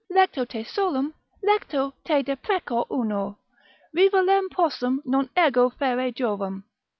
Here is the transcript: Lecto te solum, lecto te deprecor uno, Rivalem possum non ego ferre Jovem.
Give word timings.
Lecto 0.09 0.45
te 0.47 0.63
solum, 0.63 1.13
lecto 1.43 1.93
te 2.03 2.23
deprecor 2.23 2.87
uno, 2.89 3.37
Rivalem 3.93 4.49
possum 4.49 4.99
non 5.05 5.29
ego 5.37 5.69
ferre 5.69 6.11
Jovem. 6.11 6.63